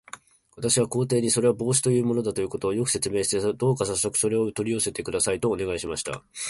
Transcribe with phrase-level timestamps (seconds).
[0.55, 6.23] 私は皇帝に、それは帽子というものだということを、よく説明して、どうかさっそくそれを取り寄せてください、とお願いしました。